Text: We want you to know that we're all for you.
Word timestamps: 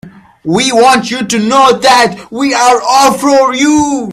We 0.43 0.71
want 0.71 1.11
you 1.11 1.27
to 1.27 1.37
know 1.37 1.77
that 1.77 2.25
we're 2.31 2.57
all 2.83 3.15
for 3.19 3.53
you. 3.53 4.09